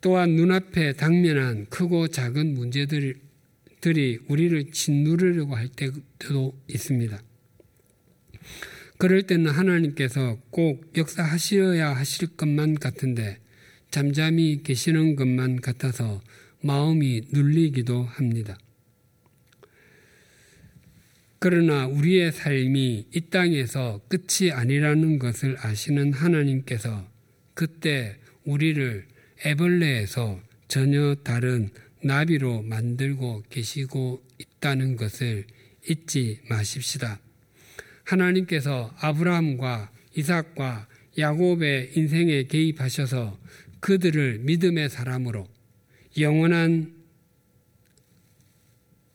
[0.00, 3.14] 또한 눈앞에 당면한 크고 작은 문제들이
[4.28, 7.22] 우리를 짓누르려고 할 때도 있습니다.
[8.96, 13.41] 그럴 때는 하나님께서 꼭 역사하셔야 하실 것만 같은데
[13.92, 16.22] 잠잠히 계시는 것만 같아서
[16.62, 18.58] 마음이 눌리기도 합니다.
[21.38, 27.06] 그러나 우리의 삶이 이 땅에서 끝이 아니라는 것을 아시는 하나님께서
[27.52, 29.06] 그때 우리를
[29.44, 31.68] 애벌레에서 전혀 다른
[32.02, 35.44] 나비로 만들고 계시고 있다는 것을
[35.86, 37.20] 잊지 마십시다.
[38.04, 40.88] 하나님께서 아브라함과 이삭과
[41.18, 43.38] 야곱의 인생에 개입하셔서
[43.82, 45.48] 그들을 믿음의 사람으로
[46.18, 46.94] 영원한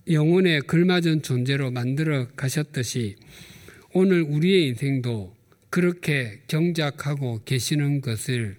[0.09, 3.15] 영혼에 걸맞은 존재로 만들어 가셨듯이
[3.93, 5.33] 오늘 우리의 인생도
[5.69, 8.57] 그렇게 경작하고 계시는 것을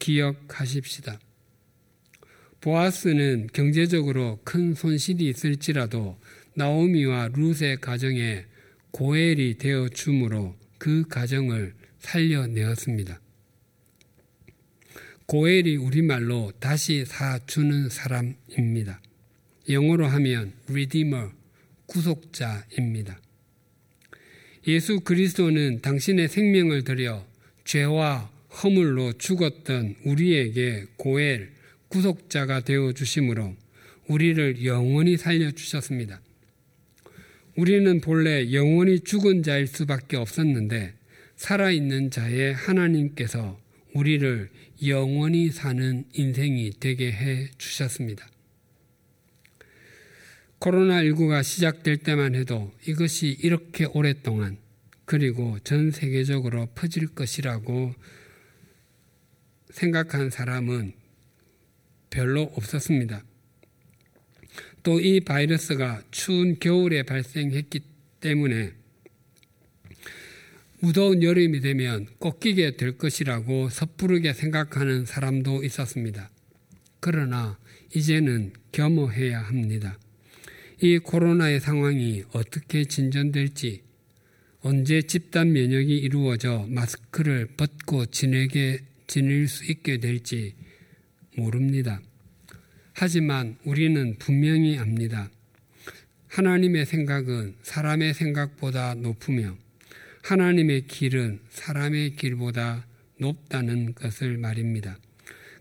[0.00, 1.20] 기억하십시다.
[2.60, 6.18] 보아스는 경제적으로 큰 손실이 있을지라도
[6.54, 8.44] 나오미와 룻의 가정에
[8.90, 13.20] 고엘이 되어 주므로 그 가정을 살려내었습니다.
[15.26, 19.00] 고엘이 우리말로 다시 사주는 사람입니다.
[19.68, 21.30] 영어로 하면 redeemer,
[21.86, 23.20] 구속자입니다.
[24.68, 27.26] 예수 그리스도는 당신의 생명을 들여
[27.64, 28.30] 죄와
[28.62, 31.50] 허물로 죽었던 우리에게 고엘,
[31.88, 33.56] 구속자가 되어 주심으로
[34.06, 36.20] 우리를 영원히 살려 주셨습니다.
[37.56, 40.94] 우리는 본래 영원히 죽은 자일 수밖에 없었는데
[41.34, 43.58] 살아있는 자의 하나님께서
[43.92, 44.50] 우리를
[44.84, 48.26] 영원히 사는 인생이 되게 해 주셨습니다.
[50.60, 54.58] 코로나19가 시작될 때만 해도 이것이 이렇게 오랫동안
[55.04, 57.94] 그리고 전 세계적으로 퍼질 것이라고
[59.70, 60.94] 생각한 사람은
[62.10, 63.22] 별로 없었습니다.
[64.82, 67.80] 또 이 바이러스가 추운 겨울에 발생했기
[68.20, 68.72] 때문에
[70.80, 76.30] 무더운 여름이 되면 꺾이게 될 것이라고 섣부르게 생각하는 사람도 있었습니다.
[77.00, 77.58] 그러나
[77.94, 79.98] 이제는 겸허해야 합니다.
[80.82, 83.82] 이 코로나의 상황이 어떻게 진전될지
[84.60, 90.54] 언제 집단 면역이 이루어져 마스크를 벗고 지내게 지낼 수 있게 될지
[91.36, 92.00] 모릅니다.
[92.92, 95.30] 하지만 우리는 분명히 압니다.
[96.28, 99.56] 하나님의 생각은 사람의 생각보다 높으며
[100.26, 102.84] 하나님의 길은 사람의 길보다
[103.18, 104.98] 높다는 것을 말입니다.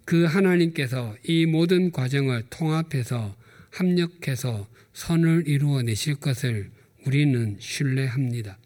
[0.05, 3.36] 그 하나님께서 이 모든 과정을 통합해서
[3.70, 6.72] 합력해서 선을 이루어 내실 것을
[7.05, 8.57] 우리는 신뢰합니다.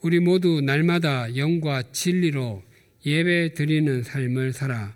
[0.00, 2.62] 우리 모두 날마다 영과 진리로
[3.04, 4.94] 예배 드리는 삶을 살아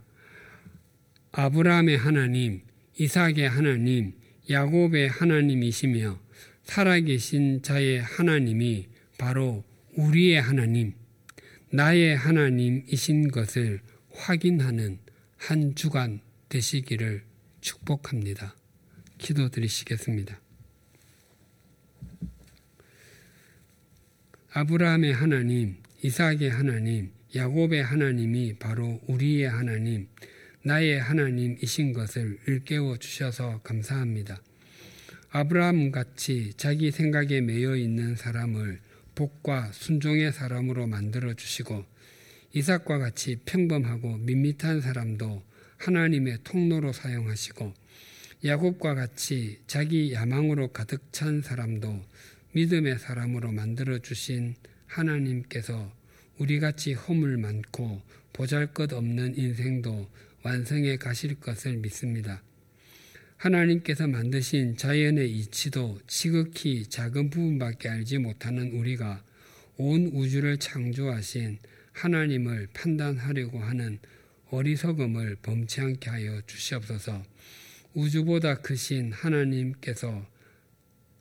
[1.32, 2.60] 아브라함의 하나님,
[2.98, 4.12] 이삭의 하나님,
[4.48, 6.20] 야곱의 하나님이시며
[6.62, 8.89] 살아계신 자의 하나님이
[9.20, 9.62] 바로
[9.96, 10.94] 우리의 하나님,
[11.68, 13.80] 나의 하나님이신 것을
[14.14, 14.98] 확인하는
[15.36, 17.22] 한 주간 되시기를
[17.60, 18.56] 축복합니다.
[19.18, 20.40] 기도드리시겠습니다.
[24.52, 30.08] 아브라함의 하나님, 이삭의 하나님, 야곱의 하나님이 바로 우리의 하나님,
[30.64, 34.40] 나의 하나님이신 것을 일깨워 주셔서 감사합니다.
[35.28, 38.80] 아브라함 같이 자기 생각에 매여 있는 사람을
[39.20, 41.84] 복과 순종의 사람으로 만들어 주시고
[42.54, 45.42] 이삭과 같이 평범하고 밋밋한 사람도
[45.76, 47.74] 하나님의 통로로 사용하시고
[48.46, 52.02] 야곱과 같이 자기 야망으로 가득 찬 사람도
[52.52, 54.54] 믿음의 사람으로 만들어 주신
[54.86, 55.92] 하나님께서
[56.38, 58.00] 우리같이 허물 많고
[58.32, 60.08] 보잘 것 없는 인생도
[60.42, 62.42] 완성해 가실 것을 믿습니다.
[63.40, 69.24] 하나님께서 만드신 자연의 이치도 지극히 작은 부분밖에 알지 못하는 우리가
[69.78, 71.58] 온 우주를 창조하신
[71.92, 73.98] 하나님을 판단하려고 하는
[74.50, 77.24] 어리석음을 범치 않게 하여 주시옵소서.
[77.94, 80.26] 우주보다 크신 하나님께서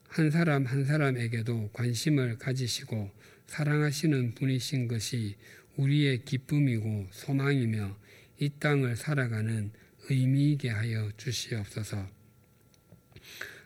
[0.10, 3.12] 한 사람 한 사람에게도 관심을 가지시고
[3.48, 5.38] 사랑하시는 분이신 것이
[5.78, 7.98] 우리의 기쁨이고 소망이며
[8.40, 9.72] 이 땅을 살아가는
[10.10, 12.08] 의미이게 하여 주시옵소서.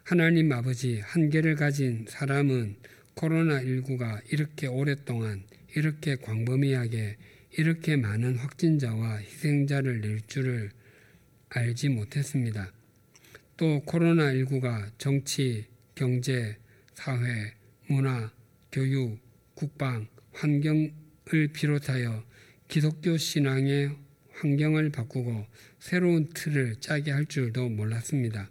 [0.03, 2.75] 하나님 아버지 한계를 가진 사람은
[3.15, 5.43] 코로나19가 이렇게 오랫동안
[5.75, 7.17] 이렇게 광범위하게
[7.57, 10.71] 이렇게 많은 확진자와 희생자를 낼 줄을
[11.49, 12.73] 알지 못했습니다.
[13.55, 16.57] 또 코로나19가 정치, 경제,
[16.95, 17.53] 사회,
[17.87, 18.31] 문화,
[18.71, 19.19] 교육,
[19.53, 22.25] 국방, 환경을 비롯하여
[22.67, 23.95] 기독교 신앙의
[24.33, 25.45] 환경을 바꾸고
[25.79, 28.49] 새로운 틀을 짜게 할 줄도 몰랐습니다.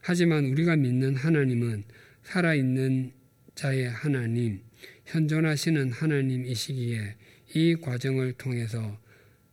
[0.00, 1.84] 하지만 우리가 믿는 하나님은
[2.22, 3.12] 살아있는
[3.54, 4.60] 자의 하나님,
[5.06, 7.16] 현존하시는 하나님이시기에
[7.54, 8.98] 이 과정을 통해서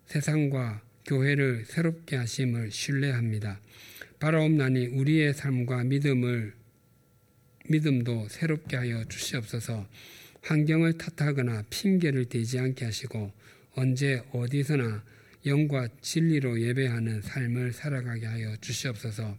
[0.08, 3.60] 세상과 교회를 새롭게 하심을 신뢰합니다.
[4.20, 6.54] 바라옵나니 우리의 삶과 믿음을
[7.70, 9.88] 믿음도 새롭게 하여 주시옵소서.
[10.42, 13.32] 환경을 탓하거나 핑계를 대지 않게 하시고
[13.76, 15.04] 언제 어디서나
[15.46, 19.38] 영과 진리로 예배하는 삶을 살아가게 하여 주시옵소서.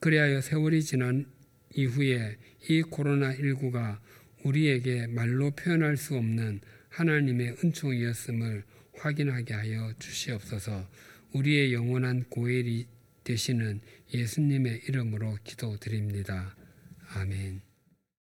[0.00, 1.26] 그리하여 세월이 지난
[1.74, 2.36] 이후에
[2.68, 3.98] 이 코로나19가
[4.44, 8.64] 우리에게 말로 표현할 수 없는 하나님의 은총이었음을
[8.94, 10.88] 확인하게 하여 주시옵소서.
[11.32, 12.86] 우리의 영원한 고엘이
[13.24, 13.80] 되시는
[14.12, 16.56] 예수님의 이름으로 기도드립니다.
[17.14, 17.69] 아멘.